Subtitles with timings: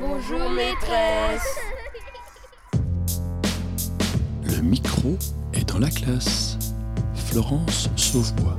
[0.00, 1.58] Bonjour maîtresse.
[4.44, 5.16] Le micro
[5.52, 6.56] est dans la classe.
[7.16, 8.56] Florence Sauvebois.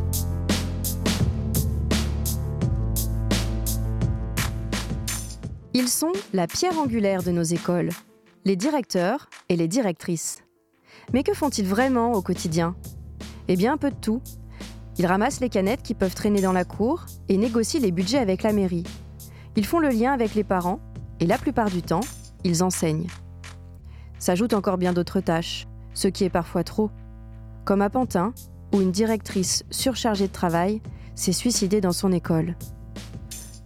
[5.73, 7.91] Ils sont la pierre angulaire de nos écoles,
[8.43, 10.43] les directeurs et les directrices.
[11.13, 12.75] Mais que font-ils vraiment au quotidien?
[13.47, 14.21] Eh bien, un peu de tout.
[14.97, 18.43] Ils ramassent les canettes qui peuvent traîner dans la cour et négocient les budgets avec
[18.43, 18.83] la mairie.
[19.55, 20.79] Ils font le lien avec les parents
[21.19, 22.05] et la plupart du temps,
[22.43, 23.07] ils enseignent.
[24.19, 26.89] S'ajoutent encore bien d'autres tâches, ce qui est parfois trop.
[27.65, 28.33] Comme à Pantin,
[28.73, 30.81] où une directrice surchargée de travail
[31.15, 32.55] s'est suicidée dans son école.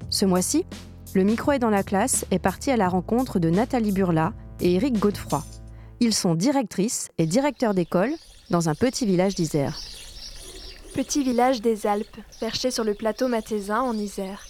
[0.09, 0.65] Ce mois-ci,
[1.13, 4.75] le micro est dans la classe est parti à la rencontre de Nathalie Burla et
[4.75, 5.43] Éric Godefroy.
[5.99, 8.11] Ils sont directrices et directeurs d'école
[8.49, 9.79] dans un petit village d'Isère.
[10.95, 14.45] Petit village des Alpes, perché sur le plateau mathésin en Isère.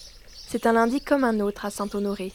[0.48, 2.32] C'est un lundi comme un autre à Saint-Honoré.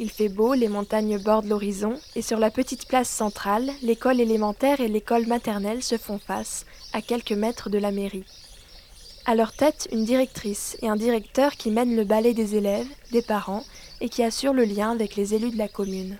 [0.00, 4.80] Il fait beau, les montagnes bordent l'horizon, et sur la petite place centrale, l'école élémentaire
[4.80, 8.24] et l'école maternelle se font face, à quelques mètres de la mairie.
[9.26, 13.22] À leur tête, une directrice et un directeur qui mènent le balai des élèves, des
[13.22, 13.64] parents,
[14.00, 16.16] et qui assurent le lien avec les élus de la commune.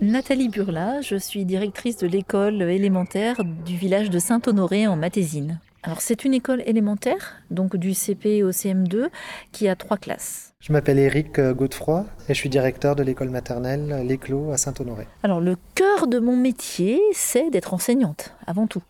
[0.00, 5.60] Nathalie Burla, je suis directrice de l'école élémentaire du village de Saint-Honoré en Matésine.
[5.84, 9.08] Alors c'est une école élémentaire, donc du CP au CM2,
[9.50, 10.54] qui a trois classes.
[10.60, 15.08] Je m'appelle Éric Godefroy et je suis directeur de l'école maternelle L'Éclos à Saint-Honoré.
[15.24, 18.82] Alors le cœur de mon métier, c'est d'être enseignante, avant tout.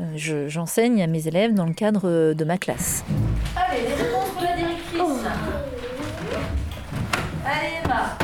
[0.00, 3.02] Euh, J'enseigne à mes élèves dans le cadre de ma classe.
[3.56, 5.00] Allez, les réponses pour la directrice.
[7.44, 8.16] Allez Emma,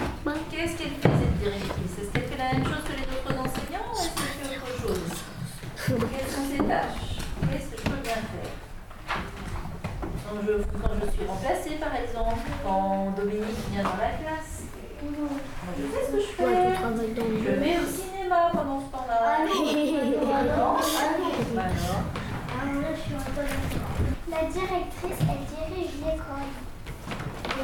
[0.53, 1.99] qu'est-ce qu'elle fait cette directrice?
[2.01, 4.87] Est-ce qu'elle fait la même chose que les autres enseignants ou est-ce qu'elle fait autre
[4.87, 5.11] chose?
[6.17, 7.03] Quelles sont ses tâches
[7.51, 8.53] Qu'est-ce que je peux bien faire
[10.29, 14.65] quand je, quand je suis remplacée par exemple, quand Dominique vient dans la classe,
[15.03, 15.29] moi
[15.77, 16.45] je sais ce que je fais.
[17.45, 19.17] Je vais au cinéma pendant ce temps-là.
[20.37, 20.81] Alors,
[21.57, 21.63] alors,
[24.31, 26.53] La directrice, elle dirige l'école.
[27.57, 27.63] Le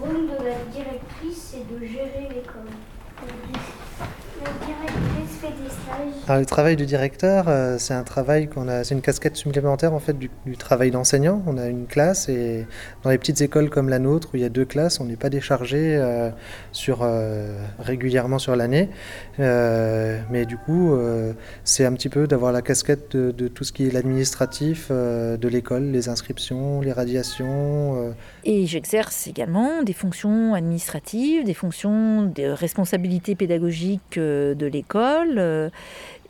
[0.00, 2.72] rôle de la directrice, c'est de gérer l'école.
[4.42, 5.31] La directrice fait des stages.
[6.28, 9.92] Alors, le travail du directeur, euh, c'est un travail qu'on a, c'est une casquette supplémentaire
[9.92, 11.42] en fait du, travail d'enseignant.
[11.46, 12.66] On a une classe et
[13.02, 15.16] dans les petites écoles comme la nôtre où il y a deux classes, on n'est
[15.16, 16.30] pas déchargé euh,
[16.70, 18.88] sur euh, régulièrement sur l'année.
[19.38, 20.96] Mais du coup,
[21.64, 25.48] c'est un petit peu d'avoir la casquette de, de tout ce qui est l'administratif de
[25.48, 28.14] l'école, les inscriptions, les radiations.
[28.44, 35.70] Et j'exerce également des fonctions administratives, des fonctions de responsabilité pédagogique de l'école euh,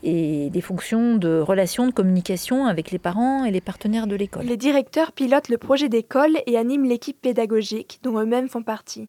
[0.03, 4.45] et des fonctions de relations de communication avec les parents et les partenaires de l'école.
[4.45, 9.07] Les directeurs pilotent le projet d'école et animent l'équipe pédagogique dont eux-mêmes font partie.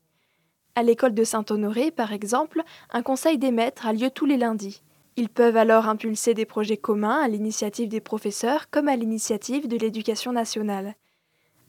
[0.77, 2.62] À l'école de Saint-Honoré, par exemple,
[2.93, 4.83] un conseil des maîtres a lieu tous les lundis.
[5.16, 9.77] Ils peuvent alors impulser des projets communs à l'initiative des professeurs comme à l'initiative de
[9.77, 10.94] l'éducation nationale.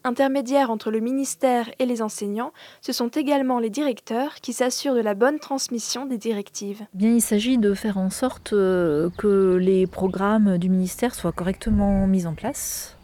[0.05, 5.01] Intermédiaires entre le ministère et les enseignants, ce sont également les directeurs qui s'assurent de
[5.01, 6.83] la bonne transmission des directives.
[6.93, 11.31] Eh Bien, il s'agit de faire en sorte euh, que les programmes du ministère soient
[11.31, 12.95] correctement mis en place.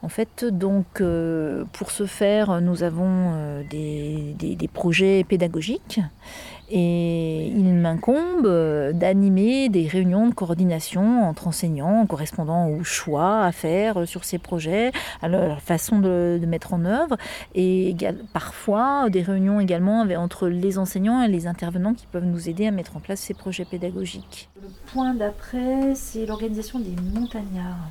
[0.00, 6.00] En fait, donc, euh, pour ce faire, nous avons euh, des, projets pédagogiques
[6.70, 13.44] et il m'incombe euh, d'animer des réunions de coordination entre enseignants en correspondant aux choix
[13.44, 14.92] à faire euh, sur ces projets,
[15.22, 17.16] à leur façon de, de mettre en œuvre
[17.54, 17.94] et
[18.32, 22.66] parfois des réunions également avec- entre les enseignants et les intervenants qui peuvent nous aider
[22.66, 24.48] à mettre en place ces projets pédagogiques.
[24.62, 27.90] Le point d'après, c'est l'organisation des montagnards.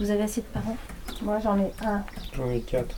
[0.00, 0.76] Vous avez assez de parents?
[1.22, 2.02] Moi j'en ai un.
[2.36, 2.96] J'en ai quatre.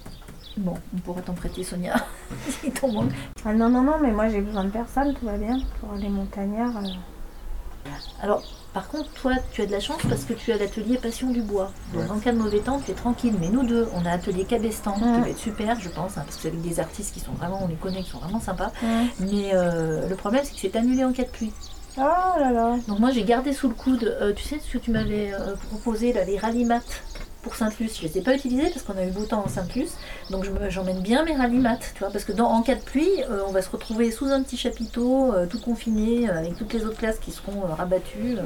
[0.57, 1.95] Bon, on pourra t'en prêter Sonia,
[2.49, 3.11] si t'en manque.
[3.45, 5.59] Ah non, non, non, mais moi j'ai besoin de personne, tout va bien.
[5.81, 6.77] Pour les montagnards.
[6.79, 7.91] euh.
[8.23, 11.31] Alors, par contre, toi, tu as de la chance parce que tu as l'atelier Passion
[11.31, 11.71] du Bois.
[11.95, 13.35] Donc, en cas de mauvais temps, tu es tranquille.
[13.41, 16.37] Mais nous deux, on a atelier Cabestan, qui va être super, je pense, hein, parce
[16.37, 18.73] que c'est avec des artistes qui sont vraiment, on les connaît, qui sont vraiment sympas.
[19.21, 21.53] Mais euh, le problème, c'est que c'est annulé en cas de pluie.
[21.99, 22.01] Oh
[22.41, 22.77] là là.
[22.89, 25.55] Donc, moi, j'ai gardé sous le coude, euh, tu sais, ce que tu m'avais euh,
[25.71, 27.03] proposé, là, les rallymates
[27.47, 27.99] pour Sainte-Luce.
[27.99, 29.95] Je les ai pas utilisés parce qu'on a eu beau temps en Sainte-Luce.
[30.31, 33.43] Donc, j'emmène bien mes rallymates, tu vois, parce que dans, en cas de pluie, euh,
[33.47, 36.85] on va se retrouver sous un petit chapiteau, euh, tout confiné, euh, avec toutes les
[36.85, 38.37] autres classes qui seront euh, rabattues.
[38.37, 38.43] euh.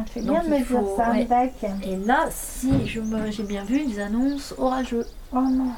[0.00, 1.26] Ah, c'est bien de me dire ça, ouais.
[1.82, 5.06] Et là, si je me- j'ai bien vu, ils annoncent orageux.
[5.32, 5.70] Oh non.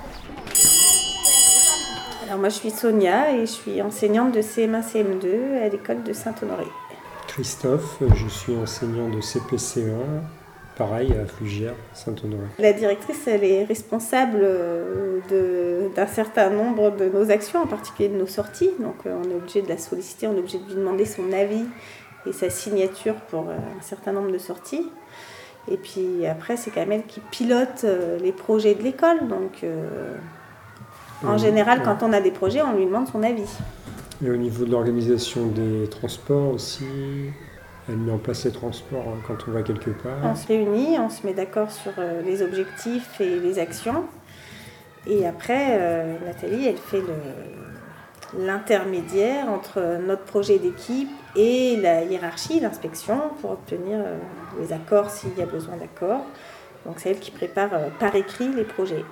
[2.27, 6.13] Alors moi je suis Sonia et je suis enseignante de CM1 CM2 à l'école de
[6.13, 6.67] Saint-Honoré.
[7.27, 10.21] Christophe, je suis enseignant de CPCE1,
[10.81, 12.47] pareil à Flugère, Saint-Honoré.
[12.59, 18.17] La directrice, elle est responsable euh, d'un certain nombre de nos actions, en particulier de
[18.17, 18.71] nos sorties.
[18.81, 21.31] Donc euh, on est obligé de la solliciter, on est obligé de lui demander son
[21.35, 21.67] avis
[22.25, 24.87] et sa signature pour euh, un certain nombre de sorties.
[25.71, 27.85] Et puis après, c'est quand même elle qui pilote
[28.23, 29.29] les projets de l'école.
[29.29, 29.63] Donc
[31.23, 33.59] en général, quand on a des projets, on lui demande son avis.
[34.25, 36.87] Et au niveau de l'organisation des transports aussi,
[37.91, 40.19] elle met en place les transports hein, quand on va quelque part.
[40.23, 44.05] On se réunit, on se met d'accord sur euh, les objectifs et les actions.
[45.07, 47.03] Et après, euh, Nathalie, elle fait
[48.39, 54.19] l'intermédiaire entre notre projet d'équipe et la hiérarchie, l'inspection, pour obtenir euh,
[54.61, 56.25] les accords s'il y a besoin d'accords.
[56.87, 59.05] Donc c'est elle qui prépare par écrit les projets.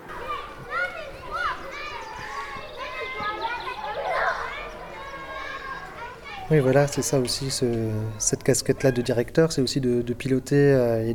[6.51, 7.51] Oui, voilà, c'est ça aussi,
[8.17, 11.13] cette casquette-là de directeur, c'est aussi de, piloter euh, et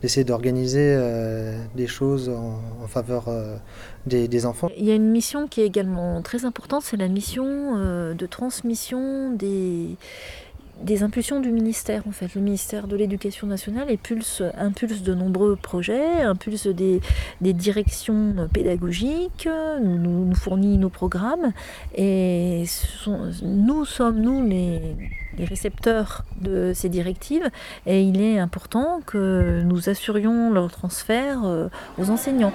[0.00, 3.56] d'essayer d'organiser euh, des choses en, faveur euh,
[4.06, 4.70] des, enfants.
[4.78, 9.32] Il y a une mission qui est également très importante, c'est la mission de transmission
[9.32, 9.96] des,
[10.82, 12.34] des impulsions du ministère en fait.
[12.34, 17.00] Le ministère de l'Éducation nationale impulse, impulse de nombreux projets, impulse des,
[17.40, 19.48] directions pédagogiques,
[19.80, 21.52] nous, nous, fournit nos programmes
[21.96, 22.64] et
[23.42, 24.80] nous sommes nous les,
[25.38, 27.48] récepteurs de ces directives
[27.86, 32.52] et il est important que nous assurions leur transfert euh, aux enseignants.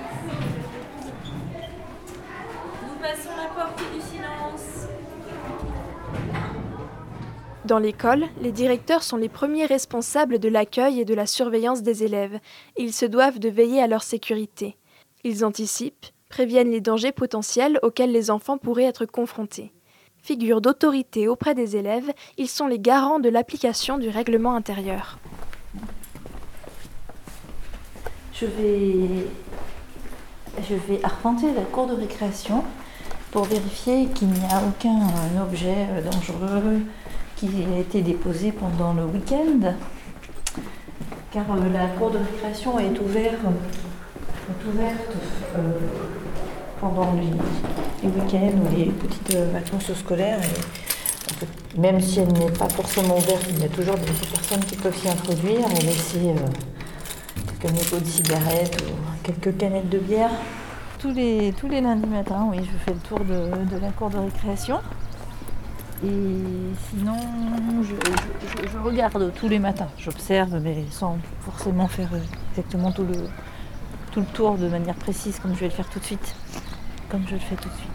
[7.73, 12.03] Dans l'école, les directeurs sont les premiers responsables de l'accueil et de la surveillance des
[12.03, 12.39] élèves,
[12.77, 14.77] ils se doivent de veiller à leur sécurité.
[15.23, 19.73] Ils anticipent, préviennent les dangers potentiels auxquels les enfants pourraient être confrontés.
[20.21, 25.17] Figures d'autorité auprès des élèves, ils sont les garants de l'application du règlement intérieur.
[28.33, 29.25] Je vais,
[30.61, 32.63] je vais arpenter la cour de récréation
[33.31, 35.07] pour vérifier qu'il n'y a aucun
[35.41, 36.83] objet dangereux,
[37.43, 39.73] qui a été déposé pendant le week-end,
[41.31, 43.41] car euh, la cour de récréation est ouverte,
[44.73, 45.11] ouverte
[45.57, 45.59] euh,
[46.79, 50.39] pendant les, week-ends ou les petites euh, vacances scolaires.
[51.77, 54.97] même si elle n'est pas forcément ouverte, il y a toujours des personnes qui peuvent
[54.97, 56.33] s'y introduire et laisser
[57.59, 60.31] quelques mégots de cigarettes ou quelques canettes de bière.
[60.97, 64.17] Tous les, tous les lundis matins, oui, je fais le tour de la cour de
[64.19, 64.79] récréation.
[66.05, 67.15] Et sinon,
[67.81, 72.09] je, regarde tous les matins, j'observe, mais sans forcément faire
[72.51, 73.13] exactement tout le,
[74.11, 76.35] tout le tour de manière précise comme je vais le faire tout de suite.
[77.09, 77.89] Comme je le fais tout de suite.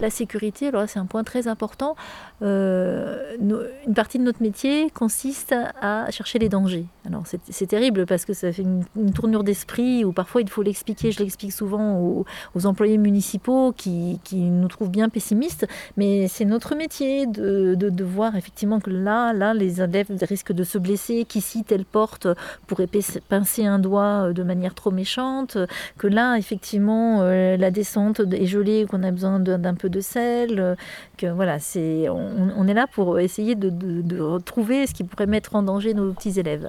[0.00, 1.96] La sécurité, alors c'est un point très important.
[2.40, 6.86] Euh, une partie de notre métier consiste à chercher les dangers.
[7.06, 11.12] Alors c'est terrible parce que ça fait une, tournure d'esprit où parfois il faut l'expliquer.
[11.12, 17.26] Je l'explique souvent aux, employés municipaux qui, nous trouvent bien pessimistes, mais c'est notre métier
[17.26, 21.84] de, de, voir effectivement que là, là, les élèves risquent de se blesser, qu'ici telle
[21.84, 22.26] porte
[22.66, 22.88] pourrait
[23.28, 25.58] pincer un doigt de manière trop méchante,
[25.98, 30.76] que là effectivement euh, la descente est gelée, qu'on a besoin d'un peu de sel,
[31.16, 35.54] que voilà, c'est, on, est là pour essayer de, de, retrouver ce qui pourrait mettre
[35.54, 36.68] en danger nos petits élèves.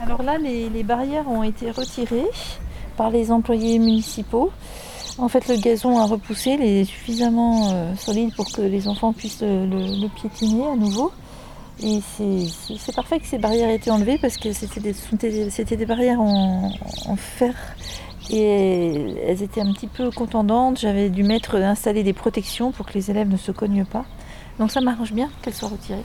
[0.00, 2.26] Alors là, les, barrières ont été retirées
[2.96, 4.50] par les employés municipaux.
[5.18, 9.12] En fait, le gazon a repoussé, il est suffisamment euh, solide pour que les enfants
[9.12, 11.12] puissent le, piétiner à nouveau.
[11.82, 14.80] Et c'est parfait que ces barrières aient été enlevées parce que c'était
[15.76, 16.70] des, barrières en,
[17.06, 17.54] en fer
[18.30, 20.78] et elles étaient un petit peu contendantes.
[20.78, 24.04] J'avais dû mettre, installer des protections pour que les élèves ne se cognent pas.
[24.58, 26.04] Donc ça m'arrange bien qu'elles soient retirées.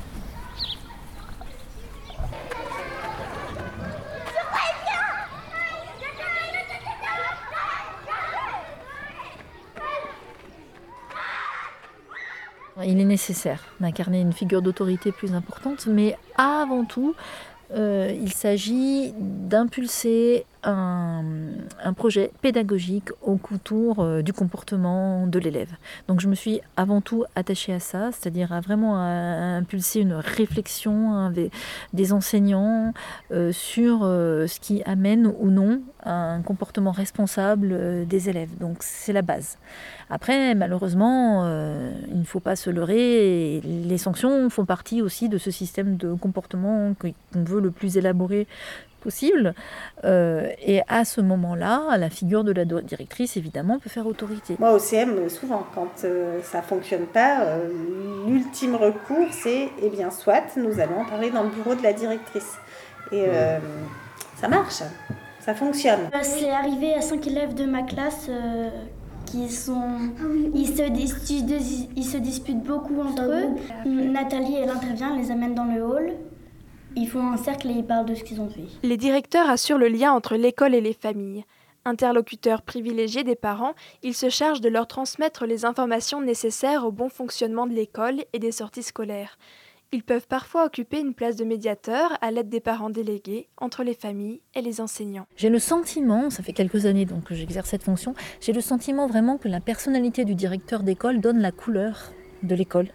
[12.86, 17.16] Il est nécessaire d'incarner une figure d'autorité plus importante, mais avant tout,
[17.76, 25.72] euh, il s'agit d'impulser un, projet pédagogique au contour euh, du comportement de l'élève.
[26.08, 31.32] Donc je me suis avant tout attachée à ça, c'est-à-dire à vraiment impulser une réflexion
[31.94, 32.94] des, enseignants
[33.32, 38.50] euh, sur ce qui amène ou non un comportement responsable des élèves.
[38.60, 39.58] Donc c'est la base.
[40.10, 41.46] Après, malheureusement,
[42.10, 46.14] il ne faut pas se leurrer, les sanctions font partie aussi de ce système de
[46.14, 48.48] comportement qu'on veut le plus élaboré
[49.00, 49.54] possible.
[50.06, 54.56] Euh, et à ce moment-là, la figure de la directrice, évidemment, peut faire autorité.
[54.60, 57.70] Moi, au CM, souvent, quand euh, ça fonctionne pas, euh,
[58.28, 61.94] l'ultime recours, c'est, eh bien, soit, nous allons en parler dans le bureau de la
[61.94, 62.58] directrice.
[63.12, 63.26] Et
[64.36, 64.84] ça marche,
[65.40, 66.12] ça fonctionne.
[66.22, 68.30] C'est arrivé à cinq élèves de ma classe
[69.26, 69.82] qui sont.
[70.20, 70.84] Ah ils, se,
[71.96, 73.90] ils se disputent beaucoup entre eux.
[73.90, 76.14] Nathalie, elle intervient, les amène dans le hall.
[76.96, 78.66] Ils font un cercle et ils parlent de ce qu'ils ont fait.
[78.84, 81.46] Les directeurs assurent le lien entre l'école et les familles.
[81.86, 87.10] Interlocuteurs privilégiés des parents, ils se chargent de leur transmettre les informations nécessaires au bon
[87.10, 89.38] fonctionnement de l'école et des sorties scolaires.
[89.92, 93.96] Ils peuvent parfois occuper une place de médiateur à l'aide des parents délégués entre les
[93.96, 95.26] familles et les enseignants.
[95.36, 99.08] J'ai le sentiment, ça fait quelques années donc que j'exerce cette fonction, j'ai le sentiment
[99.08, 102.12] vraiment que la personnalité du directeur d'école donne la couleur
[102.44, 102.88] de l'école,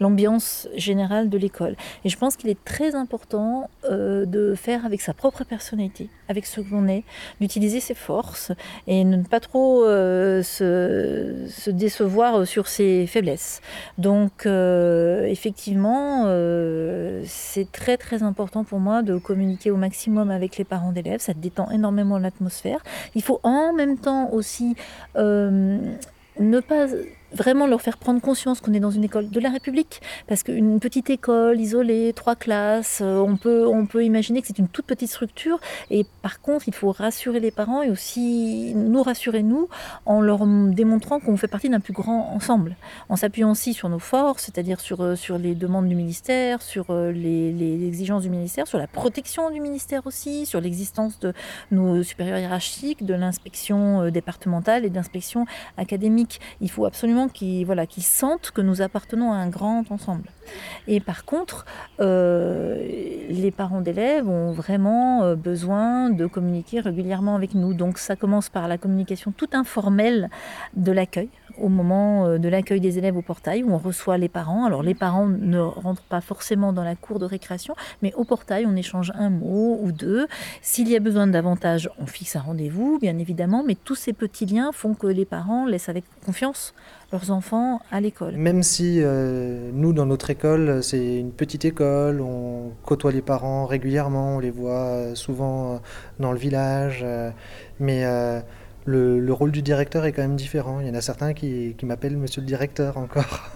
[0.00, 1.76] l'ambiance générale de l'école.
[2.04, 6.46] Et je pense qu'il est très important euh, de faire avec sa propre personnalité, avec
[6.46, 7.04] ce que l'on est,
[7.40, 8.52] d'utiliser ses forces
[8.86, 13.60] et ne pas trop euh, se, décevoir sur ses faiblesses.
[13.98, 16.24] Donc euh, effectivement,
[17.24, 21.34] c'est très très important pour moi de communiquer au maximum avec les parents d'élèves, ça
[21.34, 22.82] détend énormément l'atmosphère.
[23.14, 24.74] Il faut en même temps aussi
[26.40, 26.86] ne pas
[27.32, 30.00] vraiment leur faire prendre conscience qu'on est dans une école de la République.
[30.26, 34.58] Parce qu'une petite école isolée, trois classes, euh, on peut, on peut imaginer que c'est
[34.58, 35.60] une toute petite structure.
[35.90, 39.68] Et par contre, il faut rassurer les parents et aussi nous rassurer, nous,
[40.06, 42.76] en leur démontrant qu'on fait partie d'un plus grand ensemble.
[43.08, 46.86] En s'appuyant aussi sur nos forces, c'est-à-dire sur, euh, sur les demandes du ministère, sur
[46.90, 51.32] euh, les, les exigences du ministère, sur la protection du ministère aussi, sur l'existence de
[51.70, 55.46] nos supérieurs hiérarchiques, de l'inspection départementale et d'inspection
[55.76, 56.40] académique.
[56.60, 60.30] Il faut absolument qui, voilà, qui sentent que nous appartenons à un grand ensemble.
[60.88, 61.64] Et par contre,
[62.00, 62.76] euh,
[63.28, 67.74] les parents d'élèves ont vraiment euh, besoin de communiquer régulièrement avec nous.
[67.74, 70.30] Donc ça commence par la communication toute informelle
[70.74, 74.28] de l'accueil, au moment euh, de l'accueil des élèves au portail, où on reçoit les
[74.28, 74.64] parents.
[74.64, 78.66] Alors les parents ne rentrent pas forcément dans la cour de récréation, mais au portail,
[78.66, 80.26] on échange un mot ou deux.
[80.62, 84.12] S'il y a besoin de davantage, on fixe un rendez-vous, bien évidemment, mais tous ces
[84.12, 86.74] petits liens font que les parents laissent avec confiance
[87.12, 88.36] leurs enfants à l'école.
[88.36, 93.66] Même si euh, nous, dans notre école, c'est une petite école, on côtoie les parents
[93.66, 95.78] régulièrement, on les voit euh, souvent euh,
[96.20, 97.04] dans le village,
[97.80, 98.04] mais
[98.90, 100.80] le, rôle du directeur est quand même différent.
[100.80, 103.50] Il y en a certains qui, m'appellent monsieur le directeur encore.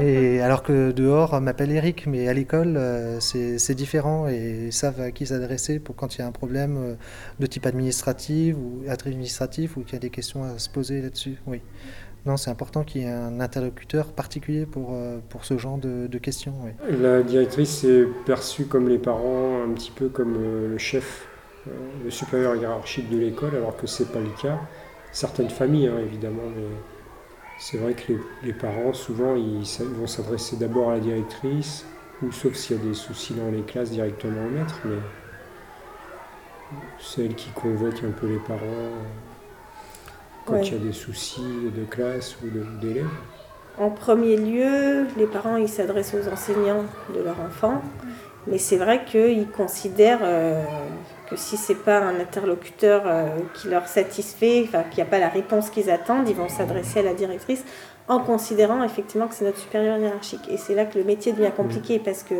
[0.00, 2.78] et alors que dehors, m'appelle Eric, mais à l'école,
[3.20, 6.96] c'est différent et ils savent à qui s'adresser pour quand il y a un problème
[7.38, 11.36] de type administratif ou administratif ou qu'il y a des questions à se poser là-dessus.
[11.46, 11.60] Oui.
[12.26, 16.06] Non, c'est important qu'il y ait un interlocuteur particulier pour, euh, pour ce genre de,
[16.18, 16.52] questions.
[17.00, 21.29] La directrice est perçue comme les parents, un petit peu comme euh, le chef, euh,
[21.66, 24.58] le supérieur hiérarchique de l'école, alors que ce n'est pas le cas.
[25.12, 26.68] Certaines familles, hein, évidemment, mais
[27.58, 31.84] c'est vrai que les, parents, souvent, ils, vont s'adresser d'abord à la directrice,
[32.22, 34.98] ou sauf s'il y a des soucis dans les classes, directement au maître, mais
[37.00, 38.92] c'est elle qui convoque un peu les parents
[40.46, 42.46] quand il y a des soucis de classe ou
[42.80, 43.06] d'élèves
[43.78, 47.82] En premier lieu, les parents ils s'adressent aux enseignants de leur enfant,
[48.46, 50.62] mais c'est vrai qu'ils considèrent euh,
[51.28, 55.28] que si c'est pas un interlocuteur euh, qui leur satisfait, qu'il n'y a pas la
[55.28, 57.64] réponse qu'ils attendent, ils vont s'adresser à la directrice
[58.08, 60.48] en considérant effectivement que c'est notre supérieur hiérarchique.
[60.50, 62.34] Et c'est là que le métier devient compliqué parce que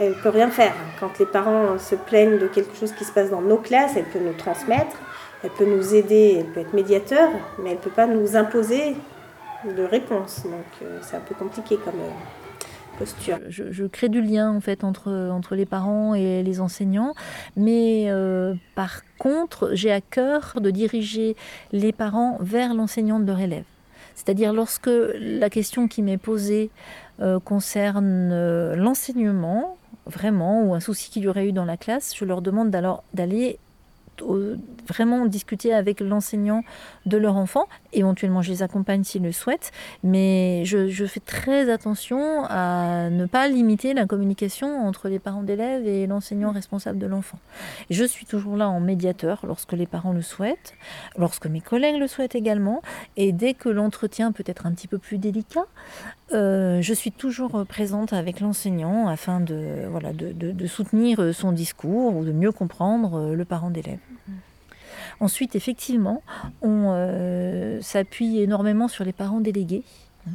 [0.00, 0.74] elle peut rien faire.
[0.98, 4.04] Quand les parents se plaignent de quelque chose qui se passe dans nos classes, elle
[4.04, 4.96] peut nous transmettre
[5.44, 8.96] elle peut nous aider, elle peut être médiateur, mais elle ne peut pas nous imposer
[9.64, 10.42] de réponse.
[10.44, 12.10] Donc euh, c'est un peu compliqué comme euh,
[13.48, 17.14] Je, crée du lien en fait entre, entre les parents et les enseignants,
[17.56, 21.36] mais euh, par contre j'ai à cœur de diriger
[21.72, 23.64] les parents vers l'enseignant de leur élève.
[24.14, 26.70] C'est-à-dire lorsque la question qui m'est posée
[27.44, 32.42] concerne l'enseignement, vraiment, ou un souci qu'il y aurait eu dans la classe, je leur
[32.42, 33.58] demande d'aller
[34.86, 36.62] vraiment discuter avec l'enseignant
[37.06, 37.66] de leur enfant.
[37.92, 43.48] Éventuellement, je les accompagne s'ils le souhaitent, mais je, fais très attention à ne pas
[43.48, 47.38] limiter la communication entre les parents d'élèves et l'enseignant responsable de l'enfant.
[47.90, 50.74] Je suis toujours là en médiateur lorsque les parents le souhaitent,
[51.16, 52.82] lorsque mes collègues le souhaitent également,
[53.16, 55.66] et dès que l'entretien peut être un petit peu plus délicat,
[56.32, 62.16] euh, je suis toujours présente avec l'enseignant afin de, voilà, de, de, soutenir son discours
[62.16, 63.98] ou de mieux comprendre le parent d'élève.
[65.20, 66.22] Ensuite, effectivement,
[66.60, 69.84] on euh, s'appuie énormément sur les parents délégués
[70.26, 70.32] hein,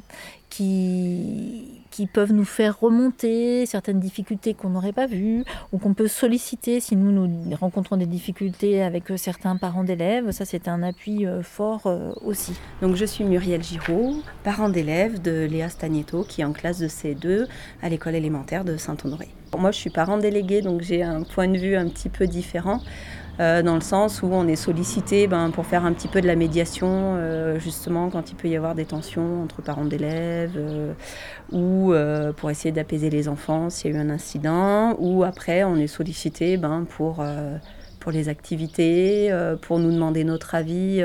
[0.50, 6.08] qui, qui peuvent nous faire remonter certaines difficultés qu'on n'aurait pas vues ou qu'on peut
[6.08, 10.32] solliciter si nous, nous rencontrons des difficultés avec certains parents d'élèves.
[10.32, 11.92] Ça, c'est un appui fort
[12.24, 12.54] aussi.
[12.82, 16.88] Donc, je suis Muriel Giraud, parent d'élève de Léa Stagnetto qui est en classe de
[16.88, 17.48] C2
[17.82, 19.28] à l'école élémentaire de Saint-Honoré.
[19.58, 22.82] Moi, je suis parent délégué, donc j'ai un point de vue un petit peu différent.
[23.40, 26.28] Euh, dans le sens où on est sollicité ben, pour faire un petit peu de
[26.28, 30.94] la médiation, euh, justement quand il peut y avoir des tensions entre parents d'élèves, euh,
[31.52, 31.94] ou
[32.34, 35.88] pour essayer d'apaiser les enfants s'il y a eu un incident, ou après on est
[35.88, 37.24] sollicité ben, pour,
[38.00, 41.02] pour les activités, pour nous demander notre avis.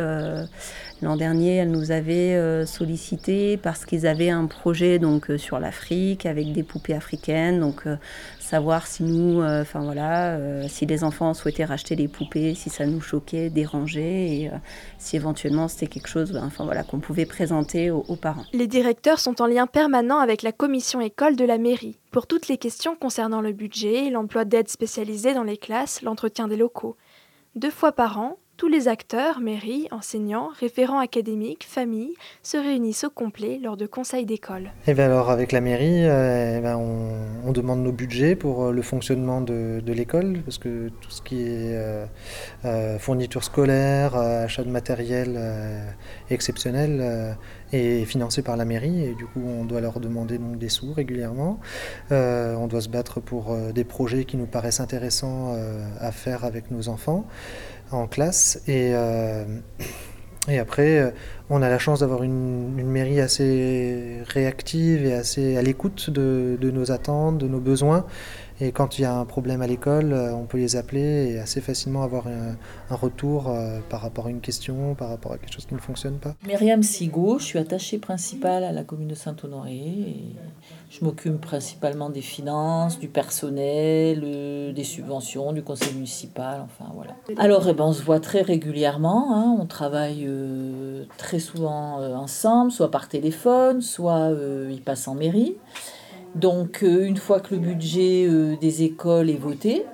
[1.02, 6.52] L'an dernier, elle nous avait sollicité parce qu'ils avaient un projet donc sur l'Afrique avec
[6.52, 7.60] des poupées africaines.
[7.60, 7.84] Donc
[8.44, 12.68] savoir si nous, euh, enfin voilà, euh, si les enfants souhaitaient racheter les poupées, si
[12.68, 14.56] ça nous choquait, dérangeait, et euh,
[14.98, 18.44] si éventuellement c'était quelque chose, ben, enfin voilà, qu'on pouvait présenter aux, aux parents.
[18.52, 22.48] Les directeurs sont en lien permanent avec la commission école de la mairie pour toutes
[22.48, 26.96] les questions concernant le budget, l'emploi d'aides spécialisées dans les classes, l'entretien des locaux.
[27.56, 33.10] Deux fois par an, tous les acteurs, mairies, enseignants, référents académiques, familles, se réunissent au
[33.10, 34.70] complet lors de conseils d'école.
[34.86, 38.72] Et eh alors avec la mairie, euh, eh ben, on, demande nos budgets pour euh,
[38.72, 42.06] le fonctionnement de, l'école, parce que tout ce qui est
[42.64, 45.38] euh, fourniture scolaire, achat de matériel
[46.30, 47.36] exceptionnel
[47.72, 51.60] est financé par la mairie, et du coup on doit leur demander des sous régulièrement.
[52.10, 55.56] on doit se battre pour des projets qui nous paraissent intéressants
[56.00, 57.24] à faire avec nos enfants
[57.94, 58.60] en classe.
[58.66, 59.44] Et, euh,
[60.60, 61.10] après, euh,
[61.50, 66.90] on a la chance d'avoir une, mairie assez réactive et assez à l'écoute de, nos
[66.90, 68.04] attentes, de nos besoins.
[68.60, 71.38] Et quand il y a un problème à l'école, euh, on peut les appeler et
[71.40, 72.54] assez facilement avoir un,
[72.94, 76.18] retour euh, par rapport à une question, par rapport à quelque chose qui ne fonctionne
[76.18, 76.36] pas.
[76.46, 80.16] Myriam Sigo, je suis attachée principale à la commune de Saint-Honoré.
[80.88, 87.16] Je m'occupe principalement des finances, du personnel, euh, des subventions, du conseil municipal, enfin voilà.
[87.38, 89.56] Alors, eh ben, on se voit très régulièrement, hein.
[89.58, 90.28] on travaille
[91.18, 94.30] très souvent ensemble, soit par téléphone, soit
[94.70, 95.56] il passe en mairie.
[96.34, 99.84] Donc euh, une fois que le budget euh, des écoles est voté,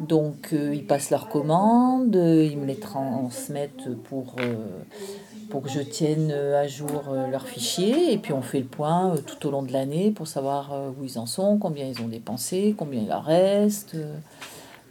[0.00, 4.36] donc euh, ils passent leurs commandes, ils me les transmettent pour,
[5.50, 9.46] pour que je tienne à jour leurs fichiers et puis on fait le point tout
[9.46, 13.00] au long de l'année pour savoir où ils en sont, combien ils ont dépensé, combien
[13.00, 13.96] il leur reste.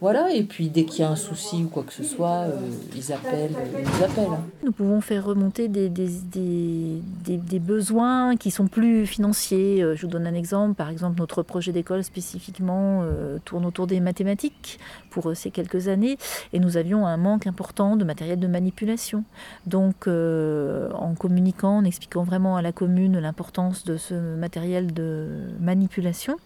[0.00, 2.60] Voilà, et puis dès qu'il y a un souci ou quoi que ce soit, euh,
[2.94, 4.24] ils appellent, ils appellent.
[4.30, 4.44] Hein.
[4.62, 7.00] Nous pouvons faire remonter des, des, des,
[7.38, 9.82] des, besoins qui sont plus financiers.
[9.82, 10.74] Euh, je vous donne un exemple.
[10.74, 14.78] Par exemple, notre projet d'école spécifiquement euh, tourne autour des mathématiques
[15.08, 16.18] pour ces quelques années,
[16.52, 19.24] et nous avions un manque important de matériel de manipulation.
[19.66, 25.28] Donc, en communiquant, en expliquant vraiment à la commune l'importance de ce matériel de
[25.58, 26.36] manipulation,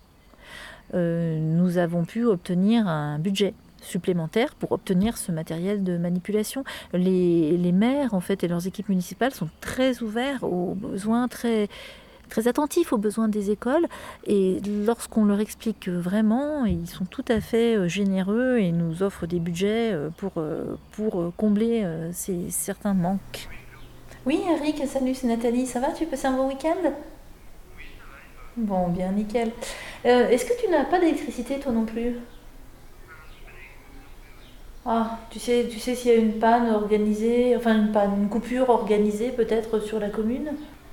[0.94, 6.64] euh, nous avons pu obtenir un budget supplémentaire pour obtenir ce matériel de manipulation.
[6.92, 11.68] Les, les, maires en fait et leurs équipes municipales sont très ouverts aux besoins, très
[12.28, 13.86] très attentifs aux besoins des écoles
[14.24, 19.26] et lorsqu'on leur explique vraiment, ils sont tout à fait euh, généreux et nous offrent
[19.26, 20.32] des budgets euh, pour,
[20.92, 23.48] pour combler ces certains manques.
[24.26, 25.92] Oui, Eric, salut, c'est Nathalie, ça va?
[25.92, 26.92] Tu passes un bon week-end?
[28.56, 29.52] Bon, bien, nickel.
[30.04, 32.16] Euh, est-ce que tu n'as pas d'électricité, toi non plus?
[34.84, 38.28] Ah, tu sais, tu sais s'il y a une panne organisée, enfin une panne, une
[38.28, 40.52] coupure organisée peut-être sur la commune?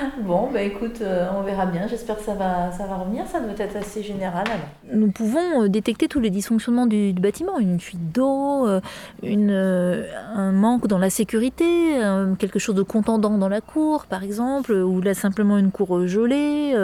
[0.26, 1.86] Bon, bah écoute, euh, on verra bien.
[1.88, 3.26] J'espère que ça va, ça va revenir.
[3.26, 4.46] Ça doit être assez général.
[4.92, 7.58] Nous pouvons euh, détecter tous les dysfonctionnements du, bâtiment.
[7.58, 12.00] Une fuite d'eau, euh, un manque dans la sécurité,
[12.38, 16.74] quelque chose de contendant dans la cour, par exemple, ou simplement une cour gelée.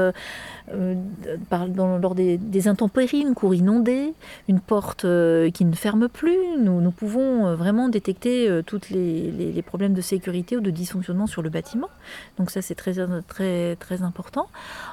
[0.74, 0.96] Euh,
[1.48, 4.14] par, lors des, intempéries, une cour inondée,
[4.48, 6.36] une porte euh, qui ne ferme plus.
[6.58, 11.26] Nous, nous pouvons euh, vraiment détecter tous les, les, problèmes de sécurité ou de dysfonctionnement
[11.26, 11.88] sur le bâtiment.
[12.38, 12.94] Donc ça, c'est très,
[13.28, 14.48] très, très important.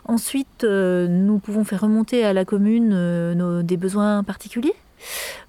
[0.06, 2.90] Ensuite, nous pouvons faire remonter à la commune
[3.34, 4.76] nos, des besoins particuliers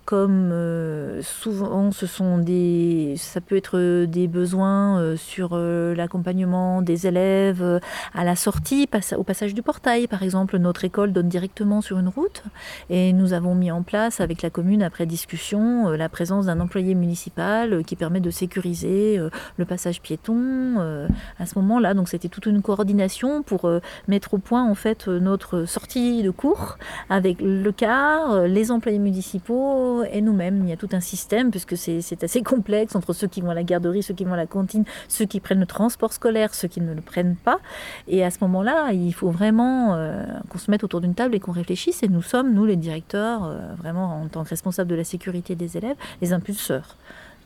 [0.04, 6.82] comme euh, souvent ce sont des ça peut être des besoins euh, sur euh, l'accompagnement
[6.82, 7.80] des élèves
[8.12, 10.06] à la sortie au passage du portail.
[10.06, 12.42] Par exemple notre école donne directement sur une route
[12.90, 16.94] et nous avons mis en place avec la commune après discussion la présence d'un employé
[16.94, 19.20] municipal qui permet de sécuriser
[19.56, 21.94] le passage piéton à ce moment-là.
[21.94, 23.70] Donc c'était toute une coordination pour
[24.08, 29.93] mettre au point en fait notre sortie de cours avec le car les employés municipaux
[30.02, 30.64] et nous-mêmes.
[30.64, 33.54] Il y a tout un système, puisque c'est assez complexe entre ceux qui vont à
[33.54, 36.68] la garderie, ceux qui vont à la cantine, ceux qui prennent le transport scolaire, ceux
[36.68, 37.60] qui ne le prennent pas.
[38.08, 41.40] Et à ce moment-là, il faut vraiment euh, qu'on se mette autour d'une table et
[41.40, 42.02] qu'on réfléchisse.
[42.02, 45.54] Et nous sommes, nous les directeurs, euh, vraiment en tant que responsables de la sécurité
[45.54, 46.96] des élèves, les impulseurs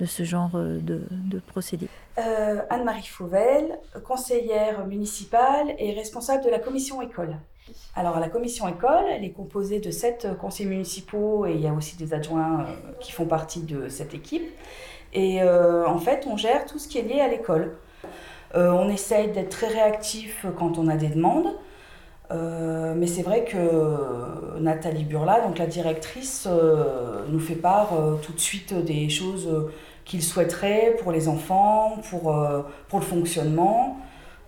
[0.00, 1.88] de ce genre euh, de, procédé.
[2.70, 7.37] Anne-Marie Fauvel, conseillère municipale et responsable de la commission école.
[7.94, 11.72] Alors la commission école, elle est composée de sept conseillers municipaux et il y a
[11.72, 14.48] aussi des adjoints euh, qui font partie de cette équipe.
[15.14, 17.78] Et en fait, on gère tout ce qui est lié à l'école.
[18.54, 21.54] on essaye d'être très réactif quand on a des demandes.
[22.31, 26.46] mais c'est vrai que Nathalie Burla, donc la directrice,
[27.26, 29.48] nous fait part tout de suite des choses
[30.09, 33.98] qu'ils souhaiteraient pour les enfants, pour, euh, pour le fonctionnement.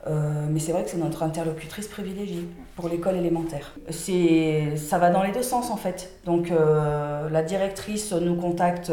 [0.07, 3.75] Euh, mais c'est vrai que c'est notre interlocutrice privilégiée pour l'école élémentaire.
[3.91, 6.13] C'est, ça va dans les deux sens en fait.
[6.25, 8.91] Donc euh, la directrice nous contacte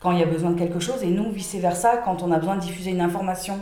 [0.00, 2.56] quand il y a besoin de quelque chose et nous vice-versa quand on a besoin
[2.56, 3.58] de diffuser une information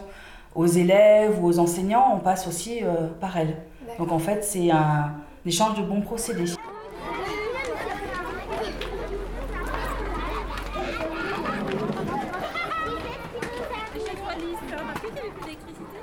[0.55, 2.83] aux élèves ou aux enseignants, on passe aussi
[3.21, 3.57] par elle.
[3.99, 5.15] Donc en fait c'est un
[5.47, 6.45] échange de bons procédés.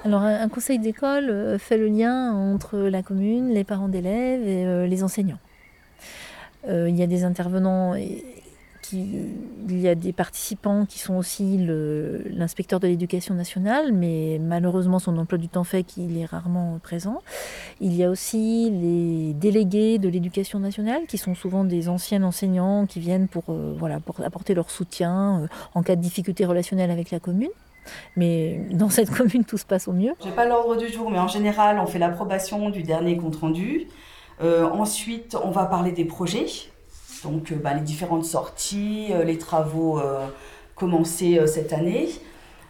[0.04, 4.66] Alors un conseil d'école euh, fait le lien entre la commune, les parents d'élèves et
[4.66, 5.38] euh, les enseignants.
[6.68, 8.22] Euh, il y a des intervenants, il
[9.70, 11.60] y a des participants qui sont aussi
[12.32, 17.22] l'inspecteur de l'éducation nationale, mais malheureusement son emploi du temps fait qu'il est rarement présent.
[17.80, 22.88] Il y a aussi les délégués de l'éducation nationale qui sont souvent des anciens enseignants
[22.88, 23.44] qui viennent pour,
[23.78, 27.50] voilà, pour apporter leur soutien en cas de difficulté relationnelle avec la commune.
[28.16, 30.14] Mais dans cette commune, tout se passe au mieux.
[30.24, 33.88] J'ai pas l'ordre du jour, mais en général, on fait l'approbation du dernier compte rendu.
[34.44, 36.48] Euh, ensuite, on va parler des projets,
[37.24, 40.00] donc euh, bah, les différentes sorties, euh, les travaux
[40.76, 42.10] commencés cette année.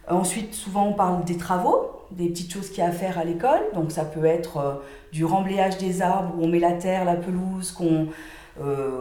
[0.08, 3.24] Ensuite, souvent, on parle des travaux, des petites choses qu'il y a à faire à
[3.24, 3.62] l'école.
[3.74, 7.74] Donc, ça peut être du remblayage des arbres, où on met la terre, la pelouse,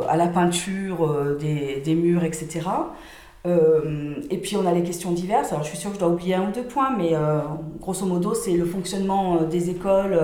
[0.08, 2.62] à la peinture des murs, etc.
[3.48, 5.52] Euh, et puis on a les questions diverses.
[5.52, 7.40] Alors je suis sûre que je dois oublier un ou deux points, mais euh,
[7.80, 10.20] grosso modo c'est le fonctionnement euh, des écoles,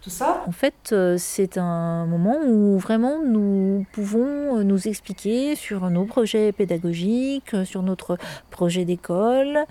[0.00, 0.42] tout ça.
[0.46, 7.54] En fait, c'est un moment où vraiment nous pouvons nous expliquer sur nos projets pédagogiques,
[7.64, 8.16] sur notre
[8.50, 9.64] projet d'école.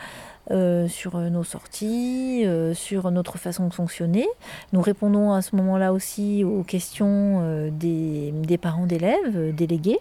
[0.87, 4.27] sur nos sorties, sur notre façon de fonctionner.
[4.73, 9.99] Nous répondons à ce moment-là aussi aux questions des, des parents d'élèves délégués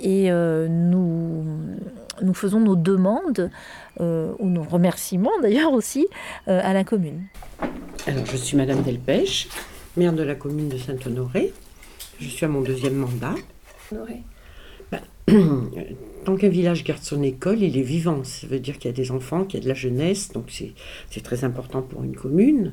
[0.00, 1.44] et euh, nous,
[2.22, 3.50] nous faisons nos demandes,
[4.00, 6.06] euh, ou nos remerciements d'ailleurs aussi,
[6.48, 7.22] euh, à la commune.
[8.06, 9.48] Alors, je suis Madame Delpech,
[9.96, 11.52] maire de la commune de Saint-Honoré.
[12.20, 13.34] Je suis à mon deuxième mandat.
[13.92, 14.22] Honoré.
[14.90, 15.00] Ben,
[16.24, 18.22] tant qu'un village garde son école, il est vivant.
[18.24, 20.50] Ça veut dire qu'il y a des enfants, qu'il y a de la jeunesse, donc
[20.50, 22.72] c'est très important pour une commune.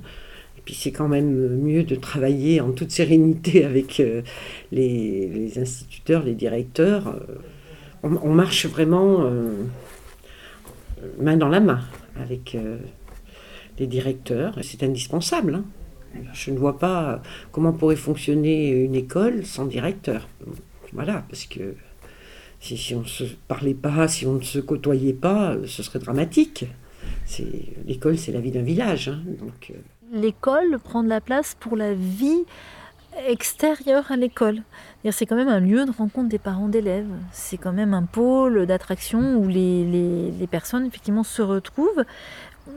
[0.66, 4.22] Puis c'est quand même mieux de travailler en toute sérénité avec euh,
[4.72, 7.08] les, instituteurs, les directeurs.
[7.08, 7.36] Euh,
[8.04, 9.64] on, marche vraiment euh,
[11.20, 11.82] main dans la main
[12.20, 12.58] avec
[13.78, 14.58] les directeurs.
[14.64, 15.56] C'est indispensable.
[15.56, 15.64] Hein.
[16.34, 17.22] Je ne vois pas
[17.52, 20.28] comment pourrait fonctionner une école sans directeur.
[20.94, 21.76] Voilà, parce que
[22.60, 26.66] si, on ne se parlait pas, si on ne se côtoyait pas, ce serait dramatique.
[27.86, 29.10] L'école, c'est la vie d'un village.
[29.10, 29.22] Hein.
[29.40, 29.72] donc,
[30.12, 32.44] l'école prend la place pour la vie
[33.28, 34.62] extérieure à l'école.
[35.12, 37.10] C'est quand même un lieu de rencontre des parents d'élèves.
[37.32, 42.04] C'est quand même un pôle d'attraction où les, personnes effectivement se retrouvent.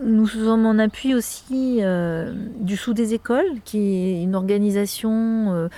[0.02, 5.68] Nous sommes en appui aussi euh, du Sous des écoles, qui est une organisation euh,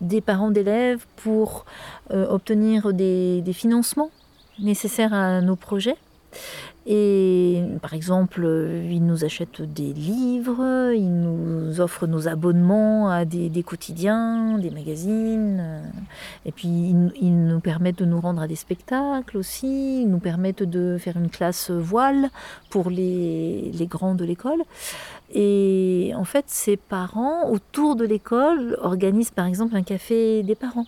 [0.00, 1.66] des parents d'élèves pour
[2.12, 4.10] euh, obtenir des financements
[4.60, 5.96] nécessaires à nos projets.
[6.86, 8.42] Et par exemple,
[8.90, 15.82] ils nous achètent des livres, ils nous offrent nos abonnements à des, quotidiens, des magazines.
[16.46, 20.62] Et puis ils, nous permettent de nous rendre à des spectacles aussi, ils nous permettent
[20.62, 22.30] de faire une classe voile
[22.70, 24.62] pour les, les grands de l'école.
[25.32, 30.86] Et en fait, ces parents, autour de l'école, organisent par exemple un café des parents.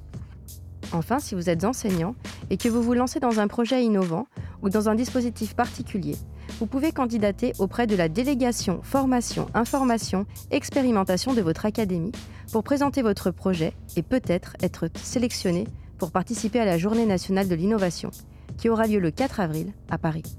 [0.93, 2.15] Enfin, si vous êtes enseignant
[2.49, 4.29] et que vous vous lancez dans un projet innovant
[4.63, 6.17] ou dans un dispositif particulier,
[6.59, 12.13] vous pouvez candidater auprès de la délégation formation, information, expérimentation de votre académie
[12.51, 15.67] pour présenter votre projet et peut-être être sélectionné
[15.99, 18.11] pour participer à la Journée nationale de l'innovation
[18.57, 20.39] qui aura lieu le 4 avril à Paris.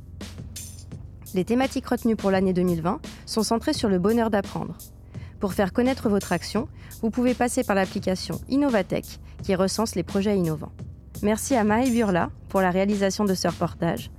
[1.35, 4.77] Les thématiques retenues pour l'année 2020 sont centrées sur le bonheur d'apprendre.
[5.39, 6.67] Pour faire connaître votre action,
[7.01, 10.71] vous pouvez passer par l'application Innovatech qui recense les projets innovants.
[11.21, 14.09] Merci à Maë Burla pour la réalisation de ce reportage.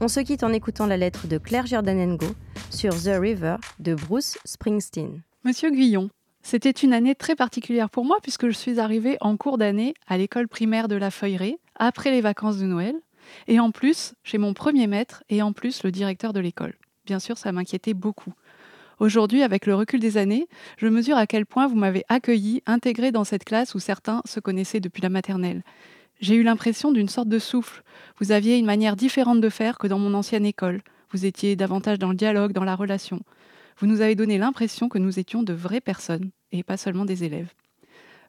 [0.00, 2.26] On se quitte en écoutant la lettre de Claire Giordanengo
[2.70, 5.22] sur The River de Bruce Springsteen.
[5.44, 6.10] Monsieur Guillon,
[6.42, 10.18] c'était une année très particulière pour moi puisque je suis arrivée en cours d'année à
[10.18, 12.94] l'école primaire de la Feuilleraie après les vacances de Noël
[13.46, 16.74] et en plus chez mon premier maître et en plus le directeur de l'école.
[17.06, 18.32] Bien sûr, ça m'inquiétait beaucoup.
[18.98, 23.12] Aujourd'hui, avec le recul des années, je mesure à quel point vous m'avez accueilli, intégré
[23.12, 25.62] dans cette classe où certains se connaissaient depuis la maternelle.
[26.20, 27.82] J'ai eu l'impression d'une sorte de souffle.
[28.18, 30.82] Vous aviez une manière différente de faire que dans mon ancienne école.
[31.12, 33.20] Vous étiez davantage dans le dialogue, dans la relation.
[33.78, 37.22] Vous nous avez donné l'impression que nous étions de vraies personnes et pas seulement des
[37.22, 37.52] élèves.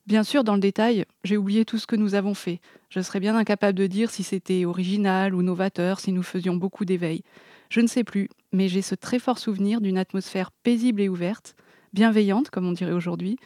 [0.08, 2.62] Bien sûr, dans le détail, j'ai oublié tout ce que nous avons fait.
[2.90, 6.86] Je serais bien incapable de dire si c'était original ou novateur, si nous faisions beaucoup
[6.86, 7.22] d'éveil.
[7.70, 11.56] Je ne sais plus, mais j'ai ce très fort souvenir d'une atmosphère paisible et ouverte,
[11.94, 13.38] bienveillante, comme on dirait aujourd'hui,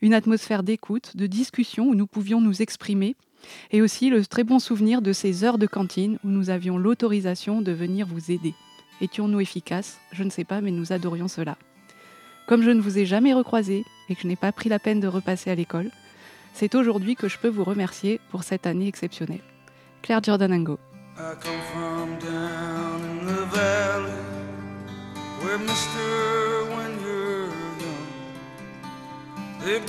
[0.00, 3.16] une atmosphère d'écoute, de discussion où nous pouvions nous exprimer,
[3.70, 7.60] et aussi le très bon souvenir de ces heures de cantine où nous avions l'autorisation
[7.60, 8.54] de venir vous aider.
[9.02, 9.98] Étions-nous efficaces?
[10.12, 11.58] Je ne sais pas, mais nous adorions cela.
[12.46, 15.00] Comme je ne vous ai jamais recroisé et que je n'ai pas pris la peine
[15.00, 15.90] de repasser à l'école,
[16.54, 19.42] c'est aujourd'hui que je peux vous remercier pour cette année exceptionnelle.
[20.02, 20.78] Claire Giordanango.
[29.66, 29.80] They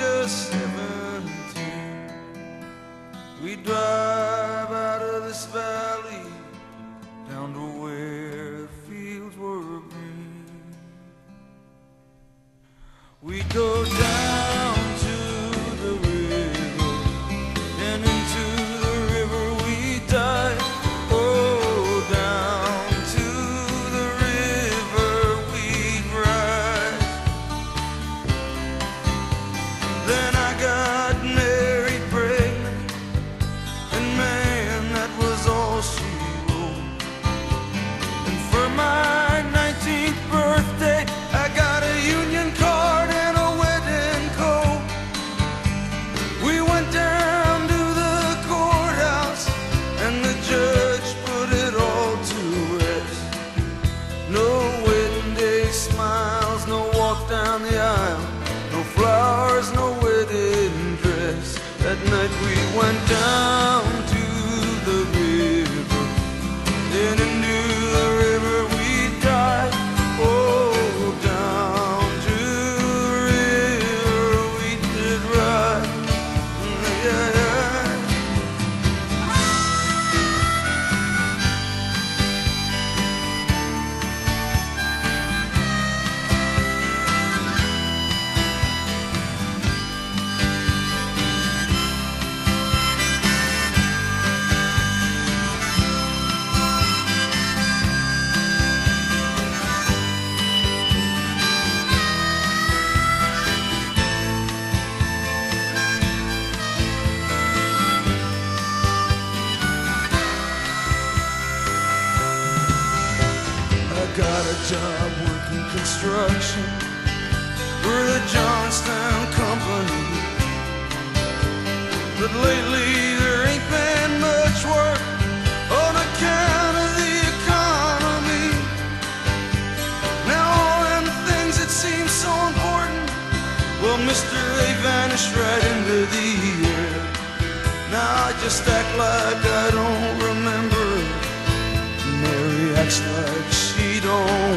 [0.00, 2.10] just seventeen.
[3.42, 6.24] We drive out of this valley
[7.28, 10.46] down to where the fields were green.
[13.20, 14.29] We go down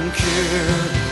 [0.03, 1.02] don't care.